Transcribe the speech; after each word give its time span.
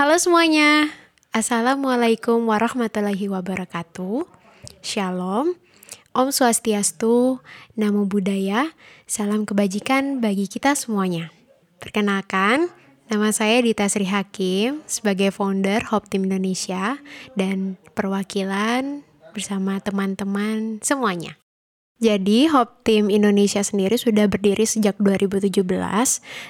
Halo 0.00 0.16
semuanya, 0.16 0.88
Assalamualaikum 1.28 2.48
warahmatullahi 2.48 3.28
wabarakatuh. 3.28 4.24
Shalom, 4.80 5.52
Om 6.16 6.28
Swastiastu, 6.32 7.44
Namo 7.76 8.08
Buddhaya, 8.08 8.72
salam 9.04 9.44
kebajikan 9.44 10.24
bagi 10.24 10.48
kita 10.48 10.72
semuanya. 10.72 11.28
Perkenalkan, 11.84 12.72
nama 13.12 13.28
saya 13.28 13.60
Dita 13.60 13.84
Sri 13.92 14.08
Hakim 14.08 14.80
sebagai 14.88 15.28
founder 15.36 15.84
Hope 15.92 16.08
Team 16.08 16.32
Indonesia 16.32 16.96
dan 17.36 17.76
perwakilan 17.92 19.04
bersama 19.36 19.84
teman-teman 19.84 20.80
semuanya. 20.80 21.39
Jadi 22.00 22.48
Hope 22.48 22.80
Team 22.80 23.12
Indonesia 23.12 23.60
sendiri 23.60 24.00
sudah 24.00 24.24
berdiri 24.24 24.64
sejak 24.64 24.96
2017 25.04 25.60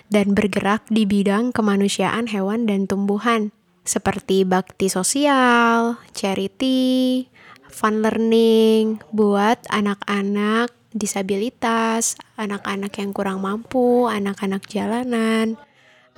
dan 0.06 0.26
bergerak 0.30 0.86
di 0.86 1.02
bidang 1.10 1.50
kemanusiaan 1.50 2.30
hewan 2.30 2.70
dan 2.70 2.86
tumbuhan 2.86 3.50
seperti 3.82 4.46
bakti 4.46 4.86
sosial, 4.86 5.98
charity, 6.14 7.26
fun 7.66 7.98
learning 7.98 9.02
buat 9.10 9.58
anak-anak 9.74 10.70
disabilitas, 10.94 12.14
anak-anak 12.38 12.94
yang 13.02 13.10
kurang 13.10 13.42
mampu, 13.42 14.06
anak-anak 14.06 14.62
jalanan, 14.70 15.58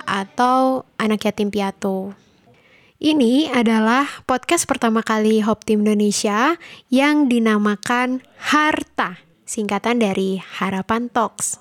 atau 0.05 0.85
anak 1.01 1.25
yatim 1.25 1.49
piatu. 1.49 2.13
Ini 3.03 3.51
adalah 3.51 4.07
podcast 4.23 4.63
pertama 4.63 5.03
kali 5.03 5.43
Hope 5.43 5.67
Team 5.67 5.83
Indonesia 5.83 6.55
yang 6.87 7.27
dinamakan 7.27 8.23
Harta, 8.39 9.19
singkatan 9.43 9.99
dari 9.99 10.39
Harapan 10.39 11.11
Talks. 11.11 11.59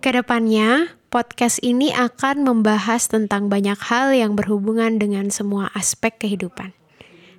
Ke 0.00 0.16
depannya, 0.16 0.96
podcast 1.12 1.60
ini 1.60 1.92
akan 1.92 2.48
membahas 2.48 3.12
tentang 3.12 3.52
banyak 3.52 3.76
hal 3.76 4.16
yang 4.16 4.40
berhubungan 4.40 4.96
dengan 4.96 5.28
semua 5.28 5.68
aspek 5.76 6.16
kehidupan 6.16 6.72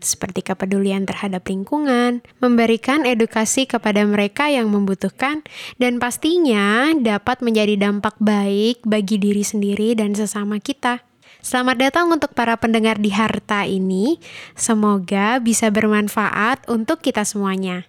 seperti 0.06 0.46
kepedulian 0.46 1.10
terhadap 1.10 1.50
lingkungan, 1.50 2.22
memberikan 2.38 3.10
edukasi 3.10 3.66
kepada 3.66 4.06
mereka 4.06 4.54
yang 4.54 4.70
membutuhkan, 4.70 5.42
dan 5.82 5.98
pastinya 5.98 6.94
dapat 6.94 7.42
menjadi 7.42 7.90
dampak 7.90 8.14
baik 8.22 8.86
bagi 8.86 9.18
diri 9.18 9.42
sendiri 9.42 9.98
dan 9.98 10.14
sesama 10.14 10.62
kita. 10.62 11.02
Selamat 11.46 11.78
datang 11.78 12.10
untuk 12.10 12.34
para 12.34 12.58
pendengar 12.58 12.98
di 12.98 13.14
Harta 13.14 13.70
ini. 13.70 14.18
Semoga 14.58 15.38
bisa 15.38 15.70
bermanfaat 15.70 16.66
untuk 16.66 17.06
kita 17.06 17.22
semuanya. 17.22 17.86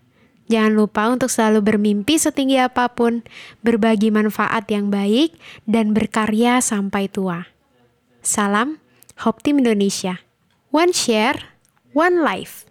Jangan 0.47 0.79
lupa 0.79 1.11
untuk 1.11 1.27
selalu 1.27 1.75
bermimpi 1.75 2.21
setinggi 2.21 2.63
apa 2.63 2.87
pun, 2.93 3.27
berbagi 3.67 4.15
manfaat 4.15 4.71
yang 4.71 4.95
baik, 4.95 5.35
dan 5.67 5.91
berkarya 5.91 6.63
sampai 6.63 7.11
tua. 7.11 7.51
Salam, 8.23 8.79
Hope 9.27 9.43
Indonesia. 9.49 10.23
One 10.71 10.95
share, 10.95 11.57
one 11.97 12.23
life. 12.23 12.69